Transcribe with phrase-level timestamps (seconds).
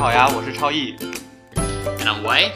[0.00, 0.96] 好呀，我是超毅。
[1.98, 2.52] And I'm Wei.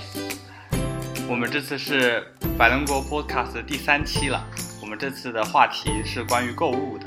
[1.29, 4.43] 我们这次是百灵国 Podcast 的第三期了。
[4.81, 7.05] 我们这次的话题是关于购物的。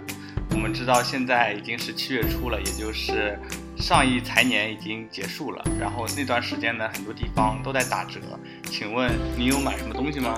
[0.52, 3.36] 我们知道现在已经是七月初了，也就是
[3.80, 5.66] 上一财年已经结束了。
[5.80, 8.20] 然后那段时间呢，很多地方都在打折。
[8.66, 10.36] 请问你有买什么东西吗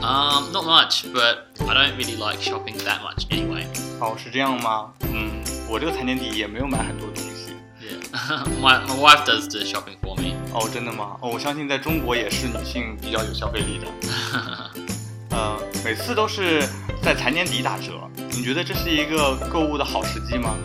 [0.00, 3.64] ？Um, not much, but I don't really like shopping that much anyway.
[4.00, 4.92] 哦，是这样吗？
[5.02, 5.30] 嗯，
[5.70, 7.35] 我这个财年底也没有买很多东西。
[8.15, 8.45] Yeah.
[8.61, 10.35] my, my wife does the shopping for me.
[10.53, 11.17] 哦，真的吗？
[11.19, 13.87] 哦，我相信在中国也是女性比较有消费力的。
[15.31, 16.63] 呃，每次都是
[17.03, 20.55] 在财年底打折，你觉得这是一个购物的好时机吗？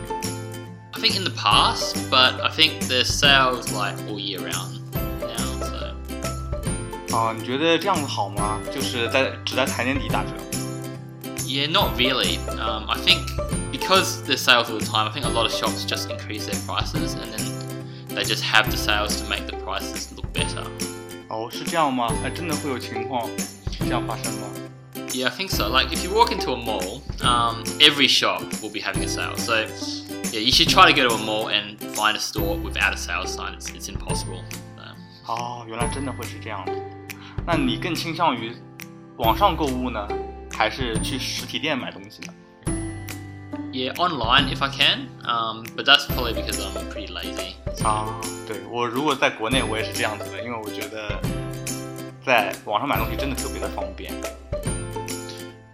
[0.92, 4.80] I think in the past, but I think there's sales like all year round
[5.20, 8.58] now, so 啊、你觉得这样子好吗？
[8.74, 10.30] 就是在只在财年底打折。
[11.46, 12.38] yeah, not really.
[12.58, 13.22] Um, I think
[13.80, 16.60] because there's sales all the time, I think a lot of shops just increase their
[16.66, 17.44] prices and then
[18.08, 20.64] they just have the sales to make the prices look better.
[21.28, 22.08] 哦，是这样吗？
[22.24, 23.28] 哎，真的会有情况
[23.80, 24.48] 这样发生吗？
[25.12, 25.68] Yeah, I think so.
[25.68, 29.36] Like if you walk into a mall, um, every shop will be having a sale.
[29.36, 29.66] So
[30.30, 32.96] yeah, you should try to go to a mall and find a store without a
[32.96, 33.54] sales sign.
[33.54, 34.42] It's, it's impossible.
[35.26, 36.72] So, 哦，原来真的会是这样子。
[37.46, 38.54] 那你更倾向于
[39.16, 40.06] 网上购物呢，
[40.52, 42.32] 还是去实体店买东西呢？
[43.72, 47.56] yeah, online if I can, um, but that's probably because I'm pretty lazy.
[47.84, 51.20] 啊，对我如果在国内我也是这样子的，因为我觉得
[52.24, 54.12] 在网上买东西真的特别的方便。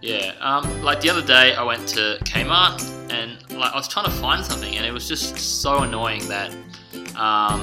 [0.01, 4.07] Yeah, um, like the other day I went to Kmart and like I was trying
[4.07, 6.51] to find something and it was just so annoying that
[7.15, 7.61] um,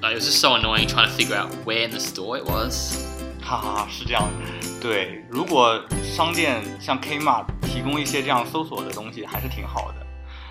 [0.00, 2.44] like, it was just so annoying trying to figure out where in the store it
[2.44, 3.04] was.
[3.42, 4.28] 哈哈，是这样。
[4.80, 10.06] 对，如果商店像 Kmart 提供一些这样搜索的东西，还是挺好的。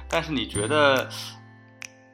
[0.10, 1.10] 但是你觉得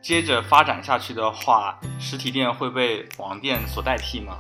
[0.02, 4.38] 接着发展下去的话，实体店会被网店所代替吗？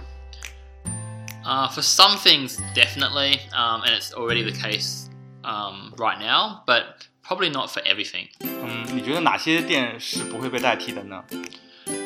[1.45, 5.09] Uh, for some things, definitely, um, and it's already the case
[5.43, 6.83] um, right now, but
[7.21, 8.27] probably not for everything.
[8.39, 11.23] 嗯，你觉得哪些店是不会被代替的呢？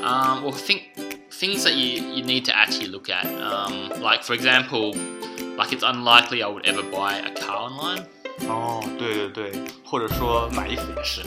[0.02, 0.82] Um, well, think
[1.42, 4.94] things that you, you need to actually look at, um, like for example,
[5.58, 8.06] like it's unlikely I would ever buy a car online.
[8.48, 11.22] 哦，对对对，或者说买衣服也是。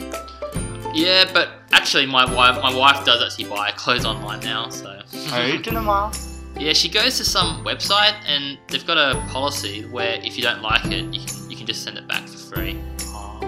[0.93, 4.89] Yeah, but actually, my wife my wife does actually buy clothes online now, so
[5.31, 6.11] 哎，真的吗？
[6.57, 10.61] yeah, she goes to some website and they've got a policy where if you don't
[10.61, 12.75] like it, you can you can just send it back for free.
[13.13, 13.39] 哦，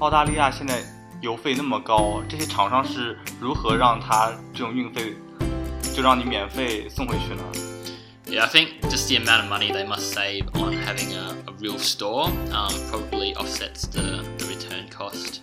[0.00, 0.82] 澳大利亚现在
[1.20, 5.14] 邮费那么高，这些厂商是如何让它这种运费
[5.94, 7.42] 就让你免费送回去呢？
[8.26, 11.52] Yeah, I think just the amount of money they must save on having a, a
[11.58, 15.40] real store um, probably offsets the, the return cost.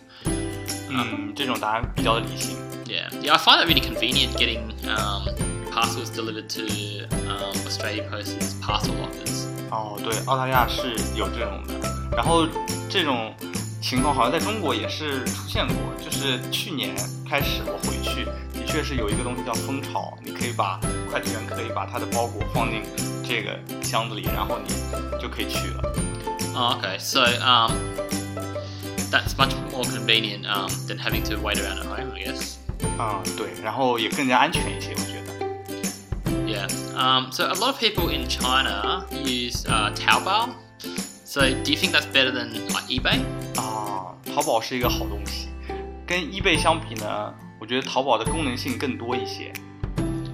[0.90, 2.56] 嗯，这种答案比较的理性。
[2.86, 5.28] Yeah, yeah, I find it really convenient getting um,
[5.70, 6.64] parcels delivered to
[7.28, 9.48] um, Australia Post's parcel lockers.
[9.70, 11.74] 哦，对，澳大利亚是有这种的。
[12.16, 12.48] 然后
[12.90, 13.36] 这种
[13.82, 16.96] 情况好像在中国也是出现过，就是去年
[17.30, 18.26] 开始我回去，
[18.62, 20.80] 的确是有一个东西叫蜂巢，你可以把
[21.10, 22.82] 快递员可以把他的包裹放进
[23.24, 24.74] 这个箱子里，然后你
[25.22, 25.84] 就可以去了。
[26.56, 27.72] Oh, okay, so um,
[29.12, 32.56] that's much more convenient um, than having to wait around at home, I guess.
[32.98, 35.28] 啊、对，然后也更加安全一些，我觉得。
[36.48, 36.68] Yeah.
[36.96, 40.50] Um, so a lot of people in China use uh, Taobao.
[41.24, 43.20] So do you think that's better than like eBay?
[43.56, 45.50] 啊，淘宝是一个好东西，
[46.08, 49.53] 跟 eBay 相比呢， 我觉得淘宝的功能性更多一些，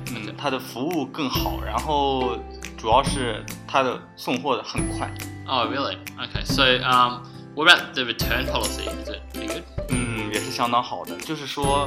[0.06, 2.38] 嗯，它的服务更好，然后
[2.78, 5.12] 主要是它的送货的很快
[5.46, 5.98] ，Oh, really?
[6.16, 6.42] Okay.
[6.46, 7.20] So um,
[7.54, 8.88] what about the return policy?
[9.04, 9.62] Is it pretty good?
[9.90, 11.18] 嗯，也是相当好的。
[11.18, 11.86] 就是说，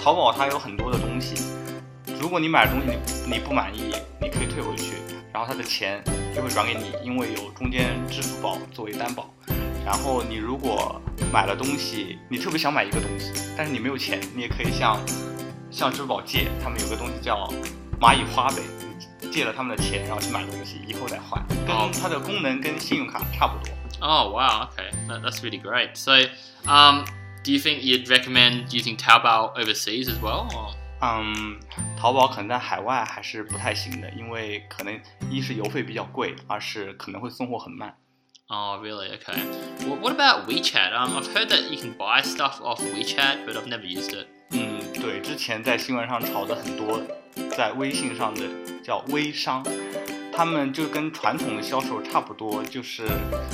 [0.00, 1.34] 淘宝它有很多的东西，
[2.20, 2.86] 如果你买的东西
[3.26, 4.92] 你你不满意，你可以退回去，
[5.32, 6.00] 然后它的钱
[6.32, 9.28] 就会转给你，因为有中间支付宝作为担保。
[9.86, 11.00] 然后你如果
[11.32, 15.00] 买了东西，你特别想买一个东西，但是你没有钱，你也可以向
[15.70, 17.48] 向支付宝借，他们有个东西叫
[18.00, 18.60] 蚂蚁花呗，
[19.20, 23.72] 你借了他们的钱，然后去买东西，以后再还，哦跟它的功能跟信用卡差不多。
[24.00, 24.68] Oh, wow.
[24.68, 24.90] Okay.
[25.06, 25.94] That, that's really great.
[25.94, 26.12] So
[26.68, 27.04] um,
[27.44, 30.48] do you think you'd recommend using Taobao overseas as well?
[30.50, 30.74] Or?
[31.00, 31.60] 嗯，
[31.96, 35.00] 淘宝可能在海外还是不太行的，因为可能
[35.30, 37.94] 一是邮费比较贵，二是可能会送货很慢。
[38.49, 39.09] Oh, really?
[39.13, 39.41] Okay.
[39.87, 40.91] Well, what about WeChat?
[40.93, 44.27] Um, I've heard that you can buy stuff off WeChat, but I've never used it.
[44.51, 47.01] 嗯，对，之前在新闻上炒的很多，
[47.55, 48.41] 在微信上的
[48.83, 49.63] 叫微商，
[50.33, 53.07] 他们就跟传统的销售差不多，就是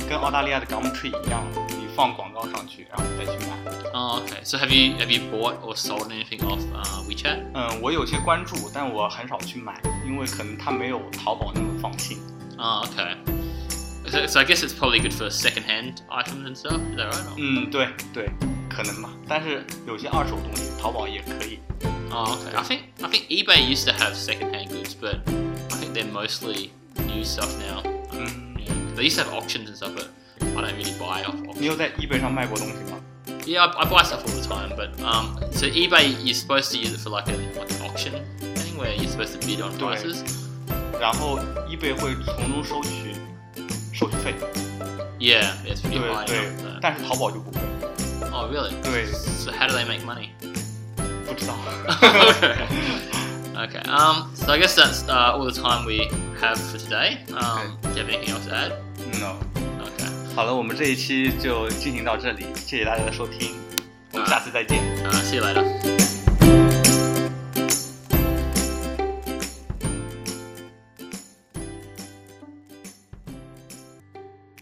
[0.08, 3.56] 跟澳大利亚的 Gumtree 一样，你放广告上去，然后再去买。
[3.94, 4.44] Oh, okay.
[4.44, 7.08] So have you have you bought or sold anything off uh, WeChat?
[7.08, 7.38] WeChat?
[7.54, 12.18] 嗯，我有些关注，但我很少去买，因为可能它没有淘宝那么放心。
[12.58, 13.14] Oh, okay.
[14.12, 16.80] So, so I guess it's probably good for second-hand items and stuff.
[16.90, 17.26] Is that right?
[17.26, 18.30] Or- 嗯，对对，
[18.70, 19.10] 可能吧。
[19.28, 21.58] 但是有些二手东西，淘宝也可以。
[22.10, 22.56] Oh, okay.
[22.56, 25.18] I think I think eBay used to have second-hand goods, but
[25.70, 26.70] I think they're mostly
[27.06, 27.82] new stuff now.
[28.12, 28.72] 嗯， Yeah.
[28.96, 30.08] They used to have auctions and stuff, but
[30.40, 31.62] I don't really buy off 你 auctions.
[31.64, 32.98] 有在 eBay 上卖过东西吗？
[33.44, 36.78] Yeah, I, I buy stuff all the time, but um, so eBay you're supposed to
[36.78, 38.12] use it for like a like an auction
[38.56, 40.22] thing where you're supposed to bid on 对 prices.
[40.98, 43.14] 然后 eBay 会从中收取
[43.92, 44.34] 手续费。
[45.18, 46.26] Yeah, it's pretty 对 high.
[46.26, 47.58] 对 now, so- 但是淘宝就不会。
[48.30, 48.70] Oh, really?
[48.82, 50.30] 对， So how do they make money?
[51.26, 51.54] 不知道。
[53.56, 53.82] okay.
[53.88, 54.28] Um.
[54.34, 56.08] So I guess that's uh, all the time we
[56.40, 57.18] have for today.
[57.32, 57.76] Um.
[57.82, 58.72] Do you have anything else to add?
[59.20, 59.38] no。
[59.82, 60.08] Okay.
[60.36, 63.50] 好了，我们这一期就进行到这里，谢谢大家的收听，
[64.12, 64.78] 我们下次再见。
[65.04, 66.21] Uh, see you later.